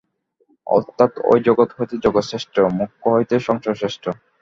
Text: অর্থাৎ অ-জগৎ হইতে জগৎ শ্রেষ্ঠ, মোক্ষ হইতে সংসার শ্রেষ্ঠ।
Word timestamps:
অর্থাৎ 0.67 1.11
অ-জগৎ 1.25 1.69
হইতে 1.77 1.95
জগৎ 2.05 2.23
শ্রেষ্ঠ, 2.23 2.55
মোক্ষ 2.77 3.01
হইতে 3.07 3.35
সংসার 3.39 3.75
শ্রেষ্ঠ। 3.75 4.03